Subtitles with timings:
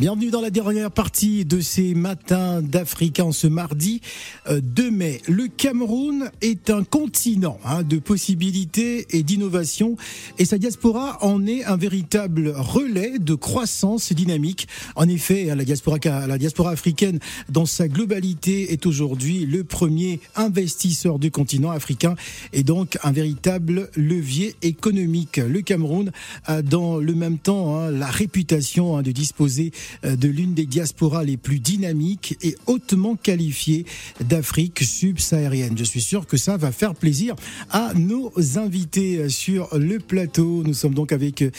[0.00, 4.00] Bienvenue dans la dernière partie de ces matins d'Africa en ce mardi
[4.50, 5.22] 2 euh, mai.
[5.28, 9.96] Le Cameroun est un continent hein, de possibilités et d'innovation
[10.36, 14.66] et sa diaspora en est un véritable relais de croissance dynamique.
[14.96, 21.20] En effet, la diaspora, la diaspora africaine dans sa globalité est aujourd'hui le premier investisseur
[21.20, 22.16] du continent africain
[22.52, 25.36] et donc un véritable levier économique.
[25.36, 26.10] Le Cameroun
[26.46, 29.70] a dans le même temps hein, la réputation hein, de disposer
[30.02, 33.86] de l'une des diasporas les plus dynamiques et hautement qualifiées
[34.20, 35.76] d'Afrique subsaharienne.
[35.76, 37.34] Je suis sûr que ça va faire plaisir
[37.70, 40.62] à nos invités sur le plateau.
[40.64, 41.50] Nous sommes donc avec euh,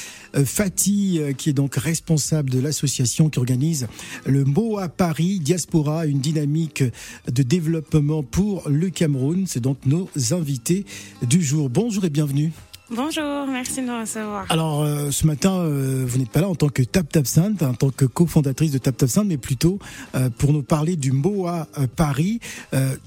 [0.45, 3.87] Fatih, euh, qui est donc responsable de l'association qui organise
[4.25, 6.83] le MOA Paris Diaspora, une dynamique
[7.31, 9.45] de développement pour le Cameroun.
[9.47, 10.85] C'est donc nos invités
[11.21, 11.69] du jour.
[11.69, 12.51] Bonjour et bienvenue.
[12.91, 14.45] Bonjour, merci de nous recevoir.
[14.49, 17.63] Alors, euh, ce matin, euh, vous n'êtes pas là en tant que Tap Tap Sainte,
[17.63, 19.79] en tant que cofondatrice de Tap Tap Sainte, mais plutôt
[20.13, 22.39] euh, pour nous parler du MOA Paris.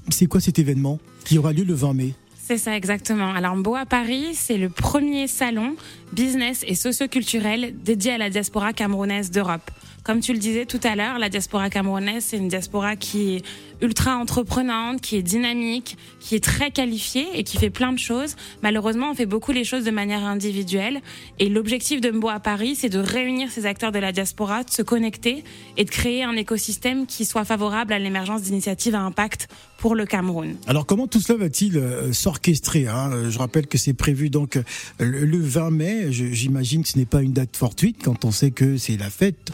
[0.09, 2.13] c'est quoi cet événement qui aura lieu le 20 mai?
[2.35, 3.31] C'est ça exactement.
[3.31, 5.75] Alors MOA Paris, c'est le premier salon
[6.11, 9.71] business et socioculturel dédié à la diaspora camerounaise d'Europe.
[10.03, 13.45] Comme tu le disais tout à l'heure, la diaspora camerounaise, c'est une diaspora qui est
[13.81, 18.35] ultra entreprenante, qui est dynamique, qui est très qualifiée et qui fait plein de choses.
[18.61, 21.01] Malheureusement, on fait beaucoup les choses de manière individuelle.
[21.39, 24.69] Et l'objectif de Mbo à Paris, c'est de réunir ces acteurs de la diaspora, de
[24.69, 25.43] se connecter
[25.77, 30.05] et de créer un écosystème qui soit favorable à l'émergence d'initiatives à impact pour le
[30.05, 30.55] Cameroun.
[30.67, 33.29] Alors comment tout cela va-t-il euh, s'orchestrer hein?
[33.29, 34.63] Je rappelle que c'est prévu donc euh,
[34.99, 36.11] le 20 mai.
[36.11, 39.53] J'imagine que ce n'est pas une date fortuite quand on sait que c'est la fête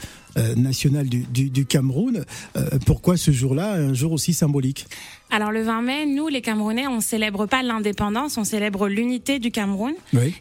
[0.55, 2.25] nationale du, du, du Cameroun.
[2.85, 4.87] pourquoi ce jour-là, un jour aussi symbolique?
[5.31, 9.51] Alors le 20 mai, nous les Camerounais, on célèbre pas l'indépendance, on célèbre l'unité du
[9.51, 9.93] Cameroun.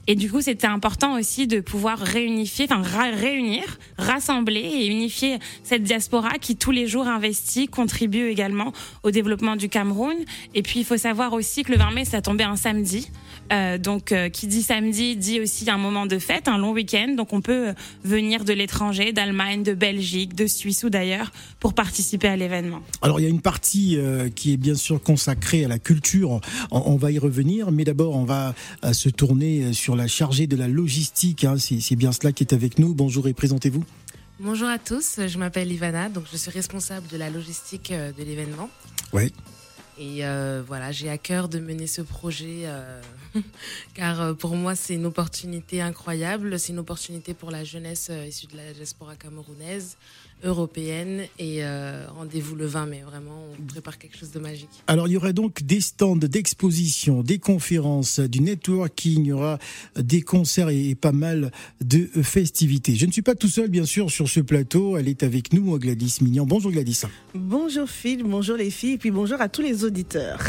[0.06, 5.82] Et du coup, c'était important aussi de pouvoir réunifier, enfin réunir, rassembler et unifier cette
[5.82, 10.16] diaspora qui tous les jours investit, contribue également au développement du Cameroun.
[10.54, 13.10] Et puis il faut savoir aussi que le 20 mai, ça tombait un samedi.
[13.52, 17.14] Euh, donc, euh, qui dit samedi dit aussi un moment de fête, un long week-end.
[17.16, 21.30] Donc, on peut euh, venir de l'étranger, d'Allemagne, de Belgique, de Suisse ou d'ailleurs
[21.60, 22.80] pour participer à l'événement.
[23.02, 23.98] Alors, il y a une partie
[24.34, 26.40] qui est bien sûr consacrée à la culture.
[26.70, 28.54] On, va y revenir, mais d'abord, on va
[28.92, 31.44] se tourner sur la chargée de la logistique.
[31.44, 31.56] Hein.
[31.58, 32.94] C'est bien cela qui est avec nous.
[32.94, 33.84] Bonjour et présentez-vous.
[34.40, 38.68] Bonjour à tous, je m'appelle Ivana, donc je suis responsable de la logistique de l'événement.
[39.12, 39.32] Oui.
[39.96, 43.00] Et euh, voilà, j'ai à cœur de mener ce projet euh,
[43.94, 48.48] car euh, pour moi c'est une opportunité incroyable, c'est une opportunité pour la jeunesse issue
[48.48, 49.96] de la diaspora camerounaise,
[50.42, 53.02] européenne et euh, rendez-vous le 20 mai.
[53.06, 54.68] Vraiment, on prépare quelque chose de magique.
[54.86, 59.58] Alors, il y aurait donc des stands d'exposition, des conférences, du networking, il y aura
[59.96, 61.50] des concerts et, pas mal
[61.80, 62.94] de festivités.
[62.94, 64.96] Je ne suis pas tout seul, bien sûr, sur ce plateau.
[64.96, 66.46] Elle est avec nous, Gladys Mignon.
[66.46, 67.02] Bonjour Gladys.
[67.34, 70.40] Bonjour Phil, bonjour les filles, et puis bonjour à tous les auditeurs.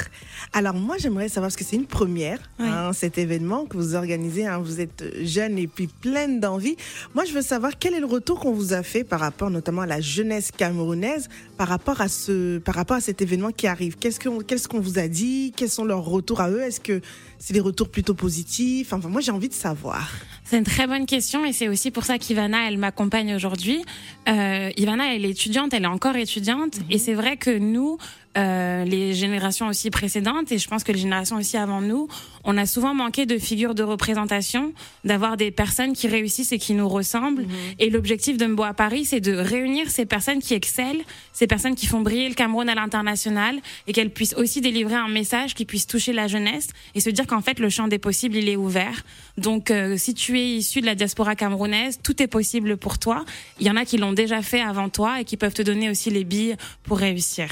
[0.54, 4.46] Alors moi, j'aimerais savoir, parce que c'est une première, hein, cet événement que vous organisez.
[4.46, 4.60] Hein.
[4.60, 6.76] vous êtes jeune et puis pleine d'envie.
[7.14, 9.75] Moi, je veux savoir quel est le retour qu'on vous a fait par rapport notamment
[9.84, 11.28] la jeunesse camerounaise
[11.58, 13.98] par rapport à ce, par rapport à cet événement qui arrive.
[13.98, 15.54] Qu'est-ce qu'on, vous a dit?
[15.56, 16.62] Quels sont leurs retours à eux?
[16.62, 17.02] Est-ce que
[17.40, 18.94] c'est des retours plutôt positifs?
[18.94, 20.10] Enfin, moi, j'ai envie de savoir.
[20.44, 23.84] C'est une très bonne question et c'est aussi pour ça qu'Ivana, elle m'accompagne aujourd'hui.
[24.30, 26.86] Euh, Ivana, elle est étudiante, elle est encore étudiante mhm.
[26.92, 27.98] et c'est vrai que nous,
[28.38, 32.10] euh, les générations aussi précédentes et je pense que les générations aussi avant nous,
[32.44, 34.74] on a souvent manqué de figures de représentation,
[35.06, 37.44] d'avoir des personnes qui réussissent et qui nous ressemblent.
[37.44, 37.50] Mhm.
[37.80, 41.76] Et l'objectif de Mbo à Paris, c'est de réunir ces personnes qui excellent, ces personnes
[41.76, 45.66] qui font briller le Cameroun à l'international et qu'elles puissent aussi délivrer un message qui
[45.66, 48.58] puisse toucher la jeunesse et se dire qu'en fait le champ des possibles il est
[48.58, 49.04] ouvert.
[49.38, 53.24] Donc euh, si tu es issu de la diaspora camerounaise, tout est possible pour toi.
[53.60, 55.90] Il y en a qui l'ont déjà fait avant toi et qui peuvent te donner
[55.90, 57.48] aussi les billes pour réussir.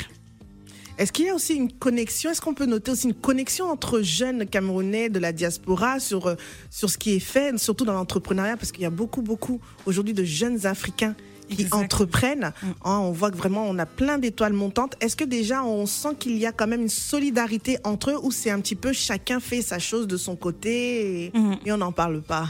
[0.97, 4.01] Est-ce qu'il y a aussi une connexion Est-ce qu'on peut noter aussi une connexion entre
[4.01, 6.35] jeunes Camerounais de la diaspora sur, euh,
[6.69, 8.57] sur ce qui est fait, surtout dans l'entrepreneuriat?
[8.57, 11.15] Parce qu'il y a beaucoup, beaucoup aujourd'hui de jeunes Africains
[11.49, 12.53] qui entreprennent.
[12.61, 12.67] Mm.
[12.85, 14.95] Hein, on voit que vraiment on a plein d'étoiles montantes.
[15.01, 18.31] Est-ce que déjà on sent qu'il y a quand même une solidarité entre eux ou
[18.31, 21.55] c'est un petit peu chacun fait sa chose de son côté et, mm.
[21.65, 22.49] et on n'en parle pas?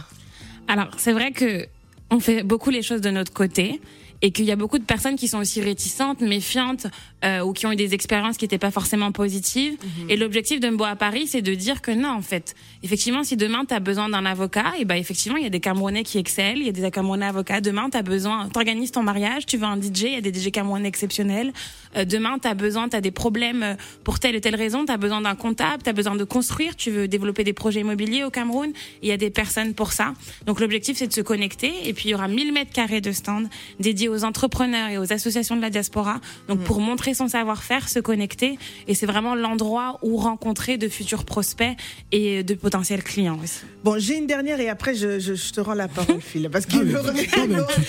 [0.68, 1.66] Alors c'est vrai que
[2.10, 3.82] on fait beaucoup les choses de notre côté
[4.24, 6.88] et qu'il y a beaucoup de personnes qui sont aussi réticentes, méfiantes
[7.26, 9.74] euh, ou qui ont eu des expériences qui n'étaient pas forcément positives.
[9.74, 10.10] Mhm.
[10.10, 13.36] Et l'objectif de Mbo à Paris, c'est de dire que non, en fait, effectivement, si
[13.36, 16.18] demain tu as besoin d'un avocat, et ben effectivement, il y a des Camerounais qui
[16.18, 17.60] excellent, il y a des Camerounais avocats.
[17.60, 20.34] Demain, tu as besoin, t'organises ton mariage, tu veux un DJ, il y a des
[20.34, 21.52] DJ Camerounais exceptionnels.
[21.98, 24.86] Euh, demain, tu as besoin, tu as des problèmes euh, pour telle et telle raison,
[24.86, 27.82] tu as besoin d'un comptable, tu as besoin de construire, tu veux développer des projets
[27.82, 28.72] immobiliers au Cameroun,
[29.02, 30.14] il y a des personnes pour ça.
[30.46, 33.12] Donc l'objectif, c'est de se connecter, et puis il y aura 1000 mètres carrés de
[33.12, 33.50] stands
[33.82, 36.20] dédiés aux entrepreneurs et aux associations de la diaspora.
[36.48, 36.64] Donc mm.
[36.64, 38.58] pour montrer son savoir-faire, se connecter,
[38.88, 41.76] et c'est vraiment l'endroit où rencontrer de futurs prospects
[42.12, 43.62] et de potentiels clients aussi.
[43.84, 46.96] Bon, j'ai une dernière et après je, je, te rends la parole, Phil, parce qu'il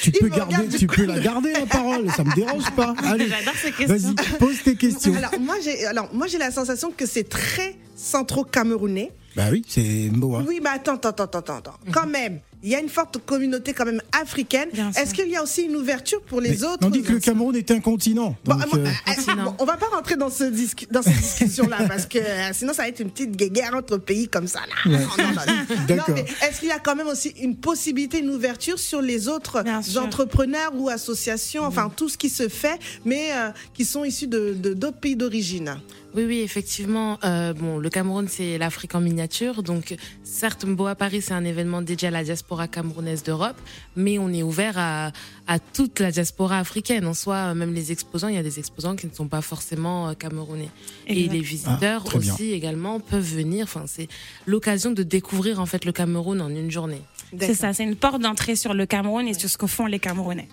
[0.02, 2.94] tu, peux garder, tu peux la garder la parole, ça me dérange pas.
[3.02, 4.14] J'adore ces questions.
[4.14, 5.14] Vas-y, pose tes questions.
[5.14, 9.12] Alors moi j'ai, alors moi j'ai la sensation que c'est très centro-camerounais.
[9.36, 10.38] Bah oui, c'est beau.
[10.46, 11.74] Oui, mais attends, attends, attends, attends.
[11.92, 14.70] Quand même, il y a une forte communauté quand même africaine.
[14.96, 17.54] Est-ce qu'il y a aussi une ouverture pour les autres On dit que le Cameroun
[17.54, 18.36] est un continent.
[18.44, 19.50] Donc bon, euh...
[19.58, 20.44] on va pas rentrer dans, ce
[20.90, 24.28] dans cette discussion-là parce que euh, sinon ça va être une petite guerre entre pays
[24.28, 24.60] comme ça.
[24.86, 24.98] Là.
[25.88, 26.16] D'accord.
[26.16, 29.62] Est-ce qu'il y a quand même aussi une possibilité, une ouverture sur les autres
[29.98, 34.54] entrepreneurs ou associations, enfin tout ce qui se fait, mais euh, qui sont issus de
[34.74, 35.76] d'autres pays d'origine?
[36.14, 37.18] Oui, oui, effectivement.
[37.24, 39.64] Euh, bon, le Cameroun, c'est l'Afrique en miniature.
[39.64, 43.56] Donc, certes, Mbo à Paris, c'est un événement dédié à la diaspora camerounaise d'Europe,
[43.96, 45.12] mais on est ouvert à,
[45.46, 47.06] à toute la diaspora africaine.
[47.06, 50.08] En soi, même les exposants, il y a des exposants qui ne sont pas forcément
[50.08, 50.70] euh, camerounais.
[51.06, 53.64] Et les visiteurs ah, aussi également peuvent venir.
[53.64, 54.08] Enfin, c'est
[54.46, 57.02] l'occasion de découvrir en fait le Cameroun en une journée.
[57.38, 59.98] C'est ça, c'est une porte d'entrée sur le Cameroun et sur ce que font les
[59.98, 60.48] Camerounais.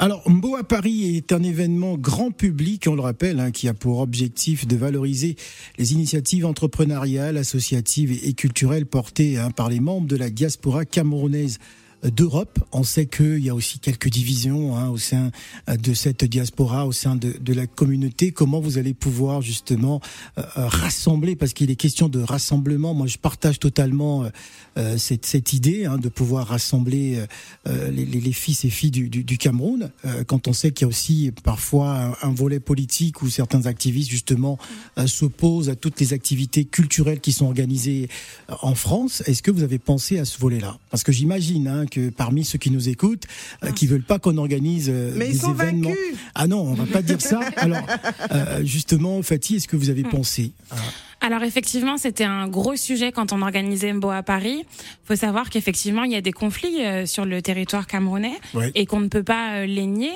[0.00, 3.74] Alors, Mbo à Paris est un événement grand public, on le rappelle, hein, qui a
[3.74, 5.36] pour objectif de valoriser
[5.78, 11.43] les initiatives entrepreneuriales, associatives et, culturelles portées hein, par les membres de la diaspora camerounaise
[11.44, 11.58] is
[12.04, 12.58] d'Europe.
[12.72, 15.30] On sait qu'il y a aussi quelques divisions hein, au sein
[15.68, 18.32] de cette diaspora, au sein de, de, la communauté.
[18.32, 20.00] Comment vous allez pouvoir justement
[20.38, 22.94] euh, euh, rassembler Parce qu'il est question de rassemblement.
[22.94, 24.24] Moi, je partage totalement
[24.76, 27.24] euh, cette, cette, idée hein, de pouvoir rassembler
[27.66, 29.90] les, les, fils et filles du, du, du Cameroun.
[30.26, 34.58] quand on sait qu'il y a aussi parfois un, volet politique où certains activistes justement
[35.06, 38.08] s'opposent à toutes les activités culturelles qui sont organisées
[38.62, 39.22] en France.
[39.26, 40.78] Est-ce que vous avez pensé à ce volet-là?
[40.90, 41.86] Parce que j'imagine hein,
[42.16, 43.24] parmi ceux qui nous écoutent,
[43.62, 45.92] euh, qui veulent pas qu'on organise euh, Mais des événements.
[46.34, 47.40] Ah non, on va pas dire ça.
[47.56, 47.86] Alors,
[48.32, 50.10] euh, justement, Fatih, est-ce que vous avez hmm.
[50.10, 50.52] pensé
[51.20, 54.58] alors effectivement, c'était un gros sujet quand on organisait Mbo à Paris.
[54.60, 58.34] Il faut savoir qu'effectivement, il y a des conflits sur le territoire camerounais
[58.74, 60.12] et qu'on ne peut pas les nier.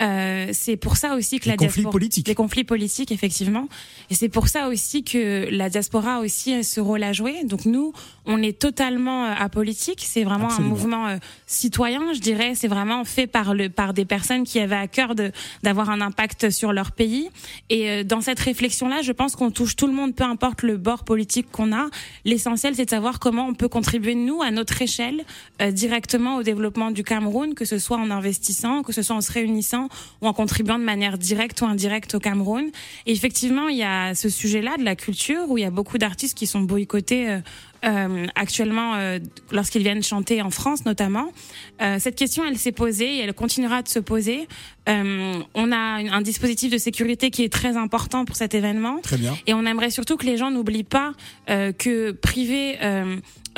[0.00, 2.28] Euh, c'est pour ça aussi que les la conflits politiques.
[2.28, 3.68] les conflits politiques effectivement,
[4.08, 7.44] et c'est pour ça aussi que la diaspora a aussi ce rôle à jouer.
[7.44, 7.92] Donc nous,
[8.24, 10.02] on est totalement euh, apolitique.
[10.06, 11.16] C'est vraiment un mouvement euh,
[11.46, 12.54] citoyen, je dirais.
[12.54, 15.32] C'est vraiment fait par le par des personnes qui avaient à cœur de
[15.62, 17.28] d'avoir un impact sur leur pays.
[17.68, 21.04] Et dans cette réflexion-là, je pense qu'on touche tout le monde, peu importe le bord
[21.04, 21.88] politique qu'on a.
[22.24, 25.24] L'essentiel, c'est de savoir comment on peut contribuer nous à notre échelle
[25.72, 29.32] directement au développement du Cameroun, que ce soit en investissant, que ce soit en se
[29.32, 29.89] réunissant
[30.20, 32.70] ou en contribuant de manière directe ou indirecte au Cameroun.
[33.06, 35.98] Et effectivement, il y a ce sujet-là de la culture où il y a beaucoup
[35.98, 37.38] d'artistes qui sont boycottés euh,
[37.82, 39.18] euh, actuellement euh,
[39.52, 41.32] lorsqu'ils viennent chanter en France notamment.
[41.80, 44.48] Euh, cette question, elle s'est posée et elle continuera de se poser.
[44.88, 48.98] Euh, on a un dispositif de sécurité qui est très important pour cet événement.
[49.02, 49.36] Très bien.
[49.46, 51.12] Et on aimerait surtout que les gens n'oublient pas
[51.46, 52.78] que privé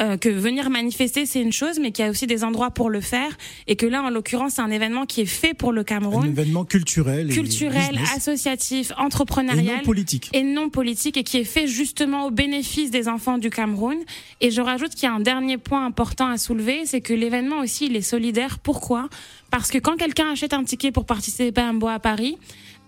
[0.00, 2.88] euh, que venir manifester c'est une chose, mais qu'il y a aussi des endroits pour
[2.88, 3.36] le faire,
[3.66, 6.24] et que là, en l'occurrence, c'est un événement qui est fait pour le Cameroun.
[6.24, 11.44] Un événement culturel, culturel, associatif, entrepreneurial, et non politique, et non politique, et qui est
[11.44, 13.98] fait justement au bénéfice des enfants du Cameroun.
[14.40, 17.58] Et je rajoute qu'il y a un dernier point important à soulever, c'est que l'événement
[17.58, 18.60] aussi, il est solidaire.
[18.60, 19.10] Pourquoi?
[19.52, 22.38] Parce que quand quelqu'un achète un ticket pour participer à un bois à Paris,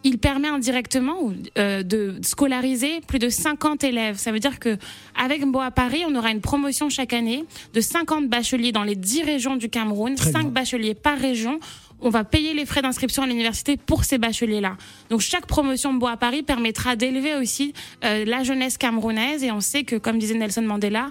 [0.02, 4.16] il permet indirectement euh, de scolariser plus de 50 élèves.
[4.16, 4.78] Ça veut dire que
[5.14, 7.44] avec Mbo à Paris, on aura une promotion chaque année
[7.74, 11.60] de 50 bacheliers dans les 10 régions du Cameroun, 5 bacheliers par région.
[12.00, 14.78] On va payer les frais d'inscription à l'université pour ces bacheliers-là.
[15.10, 19.60] Donc chaque promotion Mbo à Paris permettra d'élever aussi euh, la jeunesse camerounaise et on
[19.60, 21.10] sait que, comme disait Nelson Mandela,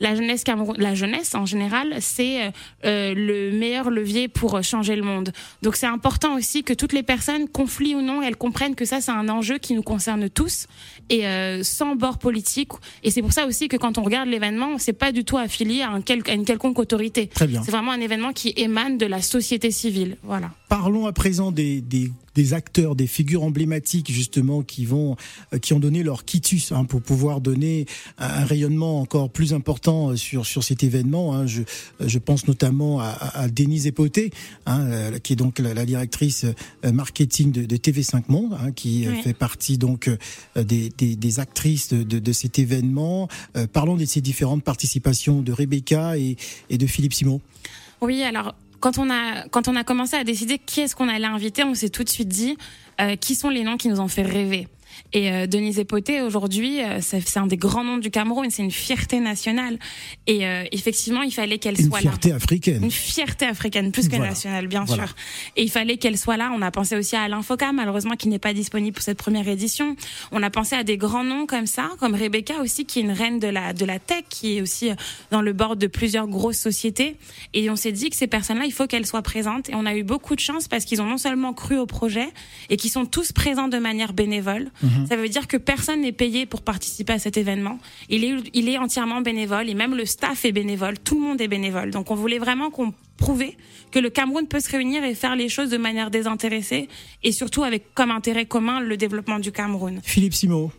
[0.00, 0.44] la jeunesse
[0.76, 2.50] la jeunesse en général, c'est euh,
[2.84, 5.32] euh, le meilleur levier pour changer le monde.
[5.62, 9.00] Donc c'est important aussi que toutes les personnes, conflits ou non, elles comprennent que ça
[9.00, 10.66] c'est un enjeu qui nous concerne tous
[11.08, 11.24] et
[11.62, 12.70] sans bord politique.
[13.02, 15.82] Et c'est pour ça aussi que quand on regarde l'événement, c'est pas du tout affilié
[15.82, 17.30] à, un à une quelconque autorité.
[17.36, 20.16] C'est vraiment un événement qui émane de la société civile.
[20.22, 20.50] Voilà.
[20.70, 25.16] Parlons à présent des, des, des, acteurs, des figures emblématiques justement qui vont,
[25.52, 27.86] euh, qui ont donné leur quitus hein, pour pouvoir donner
[28.18, 31.34] un, rayonnement encore plus important sur sur cet événement.
[31.34, 31.48] Hein.
[31.48, 31.62] Je,
[31.98, 34.30] je pense notamment à, à Denise Epoté,
[34.64, 36.44] hein, euh, qui est donc la, directrice
[36.84, 40.08] euh, marketing de, de TV5 Monde, qui fait partie donc
[40.54, 43.26] des, des, des actrices de, de, cet événement.
[43.72, 46.36] parlons de ces différentes participations de Rebecca et,
[46.68, 47.40] et de Philippe Simon.
[48.00, 51.26] Oui, alors quand on a quand on a commencé à décider qui est-ce qu'on allait
[51.26, 52.56] inviter, on s'est tout de suite dit
[53.00, 54.66] euh, qui sont les noms qui nous ont fait rêver.
[55.12, 58.70] Et euh, Denise Epoté, aujourd'hui, euh, c'est un des grands noms du Cameroun, c'est une
[58.70, 59.78] fierté nationale.
[60.26, 62.04] Et euh, effectivement, il fallait qu'elle soit là.
[62.04, 62.84] Une fierté africaine.
[62.84, 65.14] Une fierté africaine, plus que nationale, bien sûr.
[65.56, 66.52] Et il fallait qu'elle soit là.
[66.54, 69.48] On a pensé aussi à Alain Foka, malheureusement, qui n'est pas disponible pour cette première
[69.48, 69.96] édition.
[70.32, 73.12] On a pensé à des grands noms comme ça, comme Rebecca aussi, qui est une
[73.12, 74.90] reine de la, de la tech, qui est aussi
[75.30, 77.16] dans le bord de plusieurs grosses sociétés.
[77.52, 79.68] Et on s'est dit que ces personnes-là, il faut qu'elles soient présentes.
[79.70, 82.28] Et on a eu beaucoup de chance parce qu'ils ont non seulement cru au projet
[82.68, 84.70] et qui sont tous présents de manière bénévole.
[84.82, 85.06] Mhm.
[85.06, 87.78] Ça veut dire que personne n'est payé pour participer à cet événement.
[88.08, 90.98] Il est, il est entièrement bénévole et même le staff est bénévole.
[90.98, 91.90] Tout le monde est bénévole.
[91.90, 93.44] Donc on voulait vraiment qu'on prouve
[93.92, 96.88] que le Cameroun peut se réunir et faire les choses de manière désintéressée
[97.22, 100.00] et surtout avec comme intérêt commun le développement du Cameroun.
[100.02, 100.72] Philippe Simo.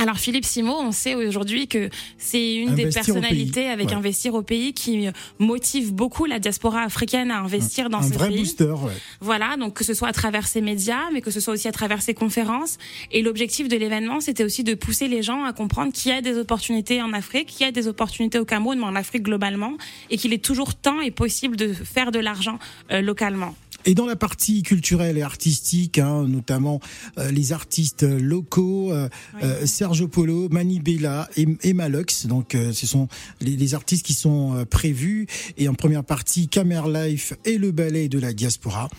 [0.00, 4.72] Alors Philippe Simo, on sait aujourd'hui que c'est une des personnalités avec investir au pays
[4.72, 8.74] qui motive beaucoup la diaspora africaine à investir dans un ce vrai booster.
[9.20, 11.72] Voilà, donc que ce soit à travers ses médias, mais que ce soit aussi à
[11.72, 12.78] travers ses conférences.
[13.12, 16.22] Et l'objectif de l'événement, c'était aussi de pousser les gens à comprendre qu'il y a
[16.22, 19.76] des opportunités en Afrique, qu'il y a des opportunités au Cameroun, mais en Afrique globalement,
[20.08, 22.58] et qu'il est toujours temps et possible de faire de l'argent
[22.90, 23.54] euh, localement.
[23.86, 26.80] Et dans la partie culturelle et artistique, hein, notamment
[27.18, 29.08] euh, les artistes locaux, euh,
[29.42, 32.26] euh, Sergio Polo, Mani Bella et, et Malux.
[32.26, 33.08] Donc, ce sont
[33.40, 35.26] les, les, artistes qui sont prévus.
[35.56, 38.90] Et en première partie, Camer Life et le ballet de la diaspora.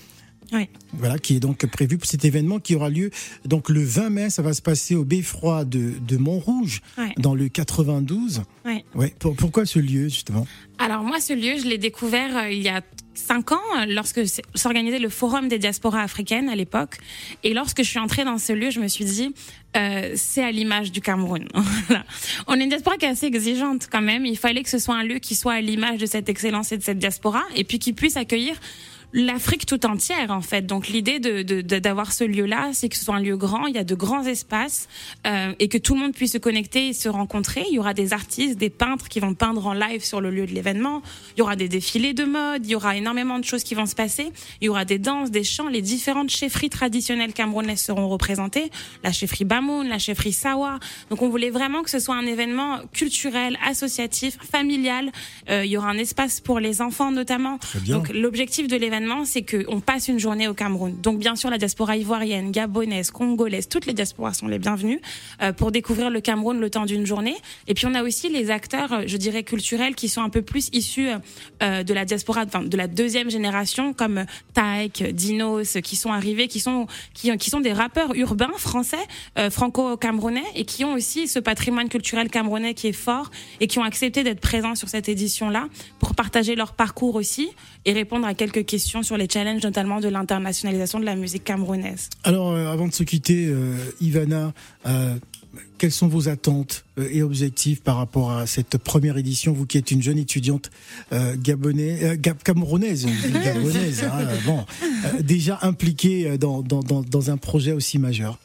[0.52, 0.68] Oui.
[0.94, 3.10] Voilà, qui est donc prévu pour cet événement qui aura lieu
[3.46, 4.30] donc le 20 mai.
[4.30, 6.82] Ça va se passer au Beffroi de, de Montrouge,
[7.18, 8.44] dans le 92.
[8.66, 8.84] Oui.
[8.96, 9.14] Ouais.
[9.20, 10.46] pourquoi ce lieu justement?
[10.78, 12.82] Alors moi, ce lieu, je l'ai découvert il y a
[13.14, 14.22] cinq ans, lorsque
[14.56, 16.98] s'organisait le Forum des diasporas africaines à l'époque.
[17.44, 19.34] Et lorsque je suis entrée dans ce lieu, je me suis dit,
[19.78, 21.48] euh, c'est à l'image du Cameroun.
[22.48, 24.26] On est une diaspora qui est assez exigeante quand même.
[24.26, 26.78] Il fallait que ce soit un lieu qui soit à l'image de cette excellence et
[26.78, 28.56] de cette diaspora, et puis qui puisse accueillir
[29.14, 30.66] l'Afrique tout entière en fait.
[30.66, 33.78] Donc l'idée de, d'avoir ce lieu-là, c'est que ce soit un lieu grand, il y
[33.78, 34.88] a de grands espaces
[35.28, 37.64] euh, et que tout le monde puisse se connecter et se rencontrer.
[37.70, 40.46] Il y aura des artistes, des peintres qui vont peindre en live sur le lieu
[40.46, 41.02] de l'événement.
[41.36, 43.86] Il y aura des défilés de mode, il y aura énormément de choses qui vont
[43.86, 44.32] se passer.
[44.62, 48.72] Il y aura des danses, des chants, les différentes chefferies traditionnelles camerounaises seront représentées.
[49.04, 50.80] La chefferie Bamoun, la chefferie Sawa.
[51.10, 55.12] Donc on voulait vraiment que ce soit un événement culturel, associatif, familial.
[55.50, 57.60] Euh, il y aura un espace pour les enfants notamment.
[57.88, 60.96] Donc l'objectif de l'événement c'est qu'on passe une journée au Cameroun.
[61.02, 65.02] Donc bien sûr, la diaspora ivoirienne, gabonaise, congolaise, toutes les diasporas sont les bienvenues
[65.42, 67.36] euh, pour découvrir le Cameroun le temps d'une journée.
[67.68, 70.42] Et puis on a aussi les acteurs, euh, je dirais culturels, qui sont un peu
[70.42, 71.10] plus issus
[71.62, 76.60] euh, de la diaspora, de la deuxième génération, comme Taïk, Dinos, qui sont arrivés, qui
[76.60, 78.98] sont qui sont des rappeurs urbains français,
[79.50, 83.84] franco-camerounais, et qui ont aussi ce patrimoine culturel camerounais qui est fort et qui ont
[83.84, 85.68] accepté d'être présents sur cette édition-là
[86.00, 87.50] pour partager leur parcours aussi
[87.86, 92.10] et répondre à quelques questions sur les challenges, notamment de l'internationalisation de la musique camerounaise.
[92.24, 94.54] Alors, euh, avant de se quitter, euh, Ivana,
[94.86, 95.16] euh,
[95.78, 99.92] quelles sont vos attentes et objectifs par rapport à cette première édition, vous qui êtes
[99.92, 100.70] une jeune étudiante
[101.36, 103.06] gabonaise, camerounaise,
[103.44, 104.66] gabonaise, hein, bon,
[105.22, 108.38] déjà impliquée dans, dans, dans, un projet aussi majeur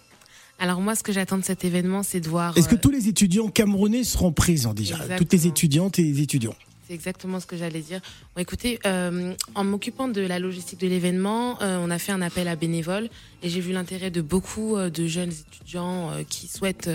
[0.59, 2.57] alors moi, ce que j'attends de cet événement, c'est de voir.
[2.57, 4.97] Est-ce que tous les étudiants camerounais seront présents déjà?
[5.19, 6.55] Toutes les étudiantes et les étudiants
[6.87, 8.01] c'est exactement ce que j'allais dire.
[8.37, 12.47] Écoutez, euh, en m'occupant de la logistique de l'événement, euh, on a fait un appel
[12.49, 13.09] à bénévoles
[13.43, 16.91] et j'ai vu l'intérêt de beaucoup euh, de jeunes étudiants qui souhaitent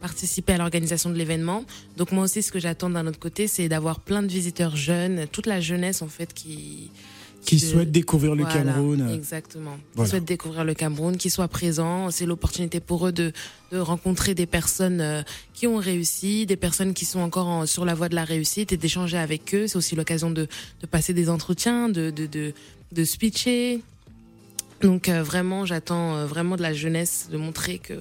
[0.00, 1.64] participer à l'organisation de l'événement.
[1.96, 5.26] Donc moi aussi, ce que j'attends d'un autre côté, c'est d'avoir plein de visiteurs jeunes,
[5.28, 6.90] toute la jeunesse en fait qui
[7.44, 9.08] qui souhaitent découvrir le Cameroun.
[9.14, 9.78] Exactement.
[9.96, 12.10] Qui souhaitent découvrir le Cameroun, qui soient présents.
[12.10, 13.32] C'est l'opportunité pour eux de,
[13.72, 15.22] de rencontrer des personnes euh,
[15.54, 18.76] qui ont réussi, des personnes qui sont encore sur la voie de la réussite et
[18.76, 19.66] d'échanger avec eux.
[19.66, 20.46] C'est aussi l'occasion de,
[20.82, 22.52] de passer des entretiens, de, de, de,
[22.92, 23.80] de speecher.
[24.80, 27.94] Donc euh, vraiment, j'attends euh, vraiment de la jeunesse de montrer que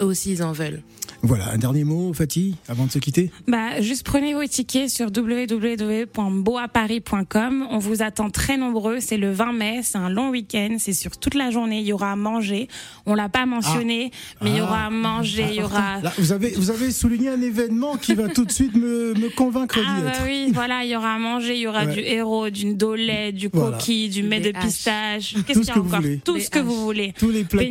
[0.00, 0.82] eux aussi ils en veulent.
[1.26, 3.30] Voilà, un dernier mot, Fatih, avant de se quitter?
[3.48, 7.66] Bah, Juste prenez vos tickets sur www.boaparis.com.
[7.70, 9.00] On vous attend très nombreux.
[9.00, 11.80] C'est le 20 mai, c'est un long week-end, c'est sur toute la journée.
[11.80, 12.68] Il y aura à manger.
[13.06, 14.16] On l'a pas mentionné, ah.
[14.42, 14.90] mais il y aura à ah.
[14.90, 15.46] manger.
[15.48, 16.00] il y aura.
[16.18, 19.80] vous avez vous avez souligné un événement qui va tout de suite me, me convaincre
[19.80, 20.18] d'y ah, être.
[20.18, 21.54] Bah oui, voilà, il y aura à manger.
[21.54, 25.36] Il y aura du héros, d'une dolette, du coquille, du mets de pistache.
[25.46, 26.02] Qu'est-ce qu'il y a encore?
[26.22, 27.14] Tout ce que vous voulez.
[27.18, 27.62] Tous les plats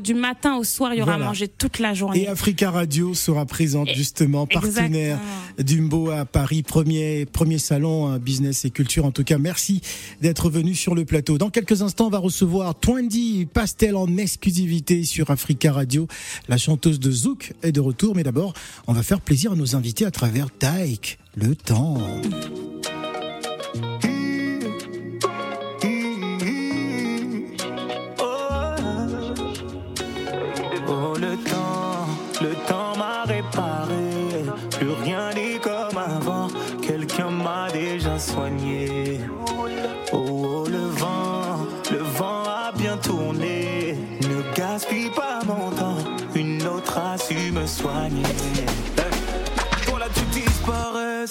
[0.00, 2.22] Du matin au soir, il y aura à manger toute la journée.
[2.22, 5.18] Et Africa Radio sera présente justement, partenaire
[5.58, 9.04] d'Umbo à Paris, premier, premier salon hein, business et culture.
[9.04, 9.80] En tout cas, merci
[10.20, 11.38] d'être venu sur le plateau.
[11.38, 16.06] Dans quelques instants, on va recevoir Twendy Pastel en exclusivité sur Africa Radio.
[16.48, 18.54] La chanteuse de Zouk est de retour, mais d'abord,
[18.86, 21.98] on va faire plaisir à nos invités à travers Taïk, le temps.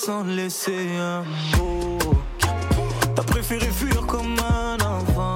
[0.07, 1.23] Sans laisser un
[1.57, 1.97] mot.
[3.13, 5.35] T'as préféré fuir comme un enfant,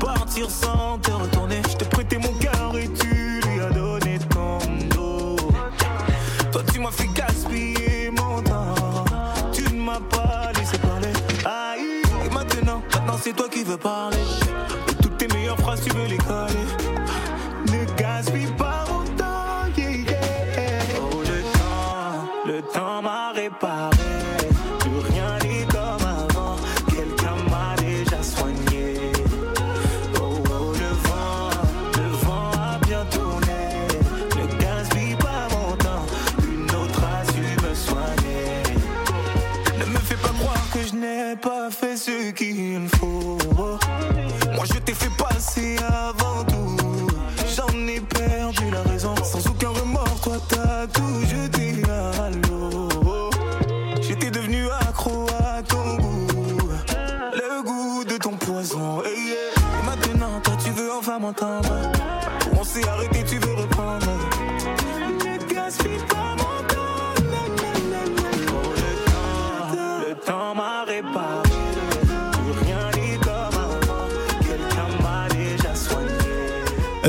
[0.00, 1.62] partir sans te retourner.
[1.70, 4.58] Je te prêtais mon cœur et tu lui as donné ton
[4.96, 5.36] dos.
[6.50, 9.04] Toi, tu m'as fait gaspiller mon temps,
[9.52, 11.12] tu ne m'as pas laissé parler
[13.22, 14.18] c'est toi qui veux parler.
[15.00, 16.83] toutes tes meilleures phrases, tu veux les coller.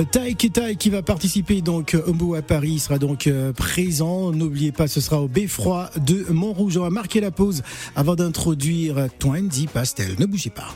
[0.03, 4.31] Taï qui va participer donc au à Paris sera donc euh, présent.
[4.31, 6.75] N'oubliez pas, ce sera au Beffroi de Montrouge.
[6.77, 7.63] On va marquer la pause
[7.95, 10.15] avant d'introduire Twenty Pastel.
[10.19, 10.73] Ne bougez pas.